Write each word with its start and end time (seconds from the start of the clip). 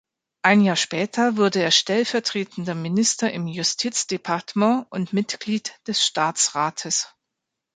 Ein 0.41 0.61
Jahr 0.61 0.77
später 0.77 1.37
wurde 1.37 1.61
er 1.61 1.69
stellvertretender 1.69 2.73
Minister 2.73 3.31
im 3.31 3.45
Justizdepartement 3.45 4.87
und 4.89 5.13
Mitglied 5.13 5.79
des 5.87 6.03
Staatsrates. 6.03 7.13